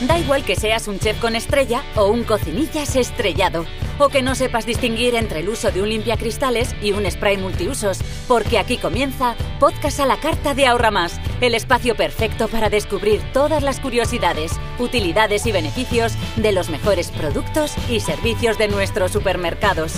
Da 0.00 0.18
igual 0.18 0.44
que 0.44 0.56
seas 0.56 0.88
un 0.88 0.98
chef 0.98 1.20
con 1.20 1.36
estrella 1.36 1.82
o 1.94 2.06
un 2.06 2.24
cocinillas 2.24 2.96
estrellado, 2.96 3.66
o 3.98 4.08
que 4.08 4.22
no 4.22 4.34
sepas 4.34 4.64
distinguir 4.64 5.14
entre 5.14 5.40
el 5.40 5.50
uso 5.50 5.70
de 5.70 5.82
un 5.82 5.90
limpiacristales 5.90 6.74
y 6.80 6.92
un 6.92 7.08
spray 7.10 7.36
multiusos, 7.36 7.98
porque 8.26 8.58
aquí 8.58 8.78
comienza 8.78 9.34
Podcast 9.58 10.00
a 10.00 10.06
la 10.06 10.16
Carta 10.16 10.54
de 10.54 10.66
Ahorra 10.66 10.90
Más, 10.90 11.20
el 11.42 11.54
espacio 11.54 11.96
perfecto 11.96 12.48
para 12.48 12.70
descubrir 12.70 13.20
todas 13.34 13.62
las 13.62 13.78
curiosidades, 13.78 14.52
utilidades 14.78 15.44
y 15.44 15.52
beneficios 15.52 16.14
de 16.36 16.52
los 16.52 16.70
mejores 16.70 17.10
productos 17.10 17.74
y 17.90 18.00
servicios 18.00 18.56
de 18.56 18.68
nuestros 18.68 19.12
supermercados. 19.12 19.92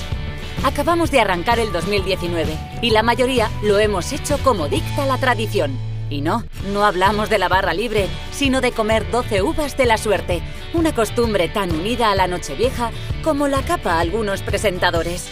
Acabamos 0.64 1.12
de 1.12 1.21
arrancar 1.21 1.61
el 1.61 1.71
2019 1.71 2.59
y 2.82 2.91
la 2.91 3.05
mayoría 3.05 3.50
lo 3.62 3.79
hemos 3.79 4.12
hecho 4.12 4.37
como 4.39 4.69
dicta 4.69 5.07
la 5.07 5.19
tradición 5.19 5.91
y 6.12 6.20
no, 6.20 6.44
no 6.72 6.84
hablamos 6.84 7.30
de 7.30 7.38
la 7.38 7.48
barra 7.48 7.74
libre, 7.74 8.06
sino 8.32 8.60
de 8.60 8.72
comer 8.72 9.10
12 9.10 9.42
uvas 9.42 9.76
de 9.76 9.86
la 9.86 9.98
suerte, 9.98 10.42
una 10.74 10.95
costumbre 10.95 11.48
tan 11.48 11.73
unida 11.73 12.10
a 12.10 12.14
la 12.14 12.28
Nochevieja 12.28 12.91
como 13.24 13.48
la 13.48 13.62
capa 13.62 13.95
a 13.95 14.00
algunos 14.00 14.42
presentadores. 14.42 15.28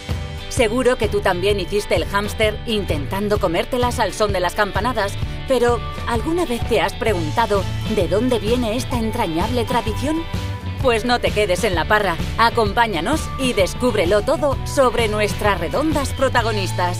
Seguro 0.49 0.97
que 0.97 1.09
tú 1.09 1.21
también 1.21 1.61
hiciste 1.61 1.95
el 1.95 2.07
hámster 2.07 2.59
intentando 2.67 3.39
comértelas 3.39 4.01
al 4.01 4.13
son 4.13 4.33
de 4.33 4.41
las 4.41 4.55
campanadas, 4.55 5.13
pero 5.47 5.81
¿alguna 6.09 6.45
vez 6.45 6.67
te 6.69 6.81
has 6.81 6.93
preguntado 6.95 7.63
de 7.95 8.09
dónde 8.09 8.39
viene 8.39 8.77
esta 8.77 8.99
entrañable 8.99 9.65
tradición? 9.65 10.23
Pues 10.83 11.05
no 11.05 11.21
te 11.21 11.31
quedes 11.31 11.63
en 11.65 11.75
la 11.75 11.85
parra, 11.85 12.17
acompáñanos 12.39 13.21
y 13.39 13.53
descúbrelo 13.53 14.23
todo 14.23 14.57
sobre 14.67 15.09
nuestras 15.09 15.61
redondas 15.61 16.13
protagonistas. 16.15 16.99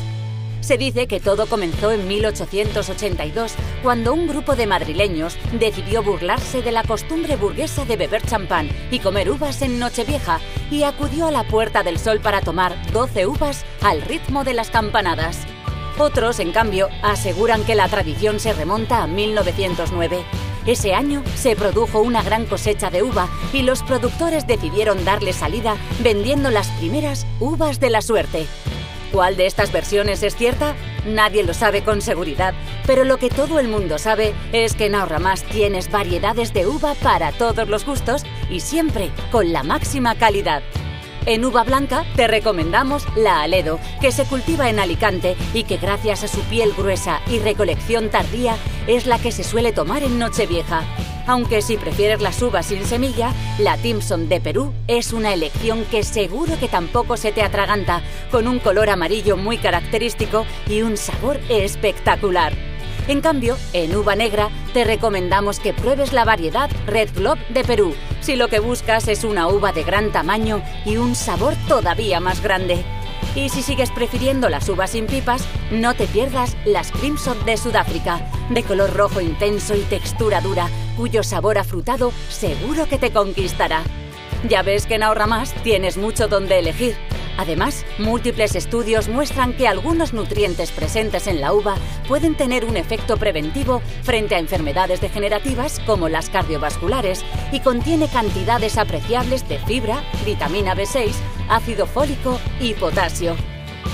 Se 0.61 0.77
dice 0.77 1.07
que 1.07 1.21
todo 1.21 1.47
comenzó 1.47 1.91
en 1.91 2.07
1882, 2.07 3.55
cuando 3.83 4.13
un 4.13 4.29
grupo 4.29 4.57
de 4.57 4.67
madrileños 4.67 5.37
decidió 5.59 6.03
burlarse 6.03 6.63
de 6.63 6.71
la 6.71 6.85
costumbre 6.85 7.37
burguesa 7.37 7.85
de 7.85 7.97
beber 7.97 8.23
champán 8.23 8.69
y 8.91 8.99
comer 8.99 9.31
uvas 9.31 9.63
en 9.63 9.79
Nochevieja 9.79 10.39
y 10.71 10.83
acudió 10.83 11.27
a 11.27 11.31
la 11.31 11.45
Puerta 11.45 11.83
del 11.83 11.99
Sol 11.99 12.21
para 12.21 12.43
tomar 12.43 12.77
12 12.93 13.27
uvas 13.27 13.65
al 13.81 14.03
ritmo 14.03 14.45
de 14.45 14.55
las 14.55 14.71
campanadas. 14.71 15.39
Otros, 15.99 16.41
en 16.41 16.53
cambio, 16.53 16.89
aseguran 17.03 17.65
que 17.65 17.75
la 17.75 17.89
tradición 17.89 18.39
se 18.39 18.53
remonta 18.53 19.03
a 19.03 19.07
1909. 19.07 20.25
Ese 20.67 20.95
año 20.95 21.23
se 21.37 21.57
produjo 21.57 22.01
una 22.01 22.23
gran 22.23 22.45
cosecha 22.47 22.91
de 22.91 23.03
uva 23.03 23.29
y 23.53 23.63
los 23.63 23.83
productores 23.83 24.47
decidieron 24.47 25.05
darle 25.05 25.33
salida 25.33 25.77
vendiendo 26.03 26.51
las 26.51 26.69
primeras 26.73 27.27
uvas 27.41 27.81
de 27.81 27.91
la 27.91 28.03
suerte. 28.03 28.47
¿Cuál 29.13 29.37
de 29.37 29.47
estas 29.47 29.73
versiones 29.73 30.23
es 30.23 30.37
cierta? 30.37 30.75
Nadie 31.05 31.43
lo 31.43 31.53
sabe 31.53 31.83
con 31.83 32.01
seguridad, 32.01 32.55
pero 32.87 33.05
lo 33.05 33.17
que 33.17 33.29
todo 33.29 33.59
el 33.59 33.67
mundo 33.67 33.99
sabe 33.99 34.35
es 34.53 34.75
que 34.75 34.87
en 34.87 34.95
Ahorra 34.95 35.19
Más 35.19 35.43
tienes 35.43 35.91
variedades 35.91 36.53
de 36.53 36.67
uva 36.67 36.95
para 36.95 37.33
todos 37.33 37.69
los 37.69 37.85
gustos 37.85 38.23
y 38.49 38.61
siempre 38.61 39.11
con 39.33 39.53
la 39.53 39.65
máxima 39.65 40.15
calidad. 40.15 40.63
En 41.27 41.45
uva 41.45 41.65
blanca 41.65 42.05
te 42.17 42.27
recomendamos 42.27 43.07
la 43.15 43.43
Aledo, 43.43 43.79
que 44.01 44.11
se 44.11 44.25
cultiva 44.25 44.71
en 44.71 44.79
Alicante 44.79 45.37
y 45.53 45.65
que 45.65 45.77
gracias 45.77 46.25
a 46.25 46.29
su 46.29 46.41
piel 46.43 46.73
gruesa 46.73 47.21
y 47.29 47.39
recolección 47.39 48.09
tardía 48.09 48.57
es 48.87 49.07
la 49.07 49.19
que 49.19 49.31
se 49.31 49.45
suele 49.45 49.73
tomar 49.73 50.03
en 50.03 50.19
Nochevieja. 50.19 50.83
Aunque 51.27 51.63
si 51.63 51.77
prefieres 51.77 52.21
las 52.23 52.41
uvas 52.43 52.67
sin 52.67 52.85
semilla, 52.87 53.33
la 53.59 53.77
Timson 53.77 54.29
de 54.29 54.41
Perú 54.41 54.73
es 54.89 55.13
una 55.13 55.35
elección 55.35 55.85
que 55.91 56.03
seguro 56.03 56.59
que 56.59 56.69
tampoco 56.69 57.17
se 57.17 57.33
te 57.33 57.43
atraganta, 57.43 58.03
con 58.31 58.49
un 58.49 58.59
color 58.59 58.89
amarillo 58.89 59.37
muy 59.37 59.59
característico 59.59 60.47
y 60.67 60.83
un 60.83 60.97
sabor 60.97 61.39
espectacular. 61.49 62.70
En 63.11 63.23
cambio, 63.23 63.57
en 63.73 63.97
uva 63.97 64.15
negra 64.15 64.51
te 64.73 64.85
recomendamos 64.85 65.59
que 65.59 65.75
pruebes 65.75 66.13
la 66.13 66.25
variedad 66.25 66.71
Red 66.87 67.09
Globe 67.17 67.45
de 67.49 67.65
Perú, 67.65 67.93
si 68.21 68.37
lo 68.37 68.47
que 68.47 68.61
buscas 68.61 69.09
es 69.09 69.25
una 69.25 69.49
uva 69.49 69.73
de 69.73 69.83
gran 69.83 70.13
tamaño 70.13 70.63
y 70.85 70.97
un 70.97 71.17
sabor 71.17 71.55
todavía 71.67 72.21
más 72.21 72.41
grande. 72.41 72.85
Y 73.35 73.49
si 73.49 73.63
sigues 73.63 73.91
prefiriendo 73.91 74.49
las 74.49 74.69
uvas 74.69 74.91
sin 74.91 75.09
pipas, 75.09 75.45
no 75.73 75.95
te 75.95 76.07
pierdas 76.07 76.57
las 76.65 76.93
Crimson 76.93 77.45
de 77.45 77.57
Sudáfrica, 77.57 78.31
de 78.49 78.63
color 78.63 78.95
rojo 78.95 79.21
intenso 79.21 79.75
y 79.75 79.81
textura 79.81 80.41
dura, 80.41 80.69
cuyo 80.97 81.25
sabor 81.25 81.59
afrutado 81.59 82.13
seguro 82.29 82.87
que 82.87 82.99
te 82.99 83.11
conquistará. 83.11 83.83
Ya 84.49 84.63
ves 84.63 84.87
que 84.87 84.95
en 84.95 85.03
Ahorra 85.03 85.27
Más 85.27 85.53
tienes 85.65 85.97
mucho 85.97 86.29
donde 86.29 86.61
elegir. 86.61 86.95
Además, 87.41 87.87
múltiples 87.97 88.55
estudios 88.55 89.09
muestran 89.09 89.55
que 89.55 89.67
algunos 89.67 90.13
nutrientes 90.13 90.71
presentes 90.73 91.27
en 91.27 91.41
la 91.41 91.55
uva 91.55 91.77
pueden 92.07 92.35
tener 92.35 92.67
un 92.67 92.77
efecto 92.77 93.17
preventivo 93.17 93.81
frente 94.03 94.35
a 94.35 94.39
enfermedades 94.39 95.01
degenerativas 95.01 95.81
como 95.87 96.11
las 96.11 96.29
cardiovasculares 96.29 97.25
y 97.51 97.61
contiene 97.61 98.09
cantidades 98.09 98.77
apreciables 98.77 99.49
de 99.49 99.59
fibra, 99.61 100.03
vitamina 100.27 100.77
B6, 100.77 101.13
ácido 101.49 101.87
fólico 101.87 102.39
y 102.61 102.75
potasio. 102.75 103.35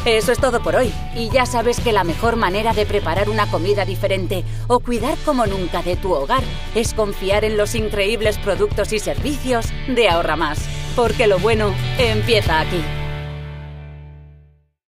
Eso 0.05 0.33
es 0.33 0.41
todo 0.41 0.61
por 0.61 0.75
hoy. 0.75 0.93
Y 1.15 1.31
ya 1.31 1.47
sabes 1.47 1.79
que 1.79 1.93
la 1.93 2.03
mejor 2.03 2.35
manera 2.35 2.73
de 2.73 2.85
preparar 2.85 3.31
una 3.31 3.49
comida 3.49 3.85
diferente 3.85 4.43
o 4.67 4.81
cuidar 4.81 5.17
como 5.25 5.47
nunca 5.47 5.83
de 5.83 5.95
tu 5.95 6.13
hogar 6.13 6.43
es 6.75 6.95
confiar 6.95 7.45
en 7.45 7.57
los 7.57 7.77
increíbles 7.77 8.39
productos 8.39 8.93
y 8.93 8.99
servicios 8.99 9.67
de 9.87 10.09
Ahorra 10.09 10.35
Más. 10.35 10.59
Porque 10.97 11.29
lo 11.29 11.39
bueno 11.39 11.73
empieza 11.97 12.59
aquí. 12.59 12.83